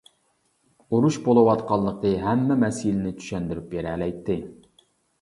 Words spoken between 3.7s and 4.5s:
بېرەلەيتتى.